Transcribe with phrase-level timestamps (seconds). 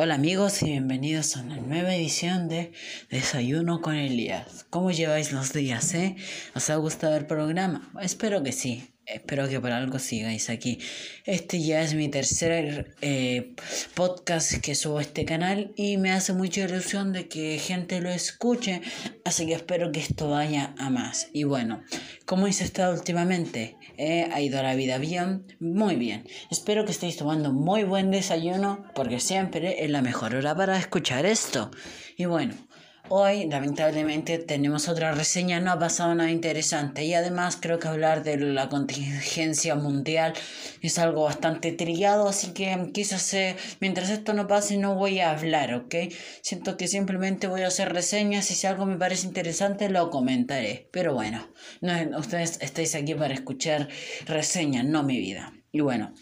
[0.00, 2.70] Hola amigos y bienvenidos a una nueva edición de
[3.10, 4.64] Desayuno con Elías.
[4.70, 6.14] ¿Cómo lleváis los días, eh?
[6.54, 7.90] ¿Os ha gustado el programa?
[8.00, 8.92] Espero que sí.
[9.08, 10.78] Espero que por algo sigáis aquí.
[11.24, 13.54] Este ya es mi tercer eh,
[13.94, 18.10] podcast que subo a este canal y me hace mucha ilusión de que gente lo
[18.10, 18.82] escuche.
[19.24, 21.30] Así que espero que esto vaya a más.
[21.32, 21.82] Y bueno,
[22.26, 23.78] ¿cómo habéis estado últimamente?
[23.96, 25.46] Eh, ¿Ha ido la vida bien?
[25.58, 26.28] Muy bien.
[26.50, 31.24] Espero que estéis tomando muy buen desayuno porque siempre es la mejor hora para escuchar
[31.24, 31.70] esto.
[32.18, 32.67] Y bueno.
[33.10, 38.22] Hoy, lamentablemente, tenemos otra reseña, no ha pasado nada interesante y además creo que hablar
[38.22, 40.34] de la contingencia mundial
[40.82, 45.30] es algo bastante trillado, así que quizás eh, mientras esto no pase no voy a
[45.30, 45.94] hablar, ¿ok?
[46.42, 50.90] Siento que simplemente voy a hacer reseñas y si algo me parece interesante lo comentaré,
[50.92, 51.48] pero bueno,
[51.80, 53.88] no, ustedes estáis aquí para escuchar
[54.26, 55.54] reseñas, no mi vida.
[55.72, 56.12] Y bueno,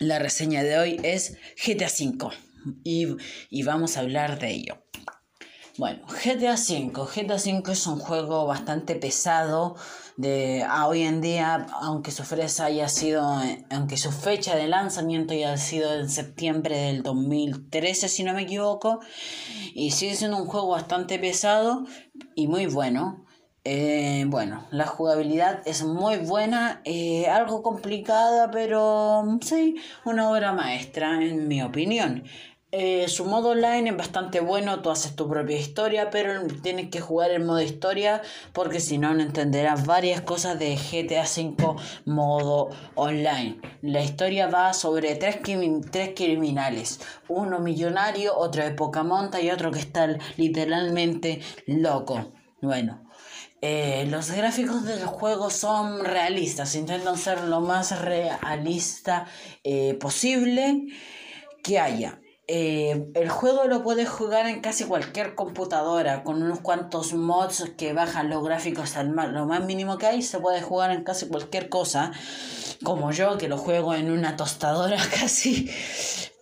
[0.00, 2.34] la reseña de hoy es GTA V
[2.82, 3.06] y,
[3.50, 4.82] y vamos a hablar de ello.
[5.78, 6.92] Bueno, GTA V.
[6.92, 9.76] GTA V es un juego bastante pesado.
[10.18, 12.22] De, hoy en día, aunque su
[12.62, 13.26] haya sido,
[13.70, 19.00] aunque su fecha de lanzamiento haya sido en septiembre del 2013, si no me equivoco,
[19.72, 21.86] y sigue siendo un juego bastante pesado
[22.34, 23.24] y muy bueno.
[23.64, 31.24] Eh, bueno, la jugabilidad es muy buena, eh, algo complicada, pero sí, una obra maestra
[31.24, 32.24] en mi opinión.
[32.74, 37.02] Eh, su modo online es bastante bueno, tú haces tu propia historia, pero tienes que
[37.02, 38.22] jugar el modo historia
[38.54, 43.60] porque si no, no entenderás varias cosas de GTA V modo online.
[43.82, 45.40] La historia va sobre tres,
[45.90, 52.32] tres criminales, uno millonario, otro de poca monta y otro que está literalmente loco.
[52.62, 53.06] Bueno,
[53.60, 59.26] eh, los gráficos del juego son realistas, intentan ser lo más realista
[59.62, 60.86] eh, posible
[61.62, 62.21] que haya.
[62.48, 67.92] Eh, el juego lo puedes jugar en casi cualquier computadora con unos cuantos mods que
[67.92, 71.28] bajan los gráficos al más, lo más mínimo que hay se puede jugar en casi
[71.28, 72.10] cualquier cosa
[72.82, 75.70] como yo que lo juego en una tostadora casi.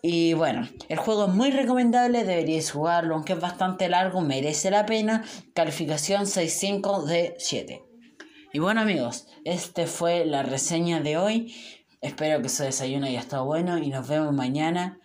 [0.03, 4.87] Y bueno el juego es muy recomendable deberíais jugarlo aunque es bastante largo merece la
[4.87, 5.23] pena.
[5.53, 7.85] Calificación 6.5 de 7
[8.55, 11.55] y bueno amigos este fue la reseña de hoy.
[12.01, 14.99] Espero que su desayuno haya estado bueno y nos vemos mañana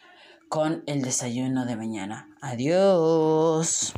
[0.49, 2.29] con el desayuno de mañana.
[2.41, 3.93] Adiós.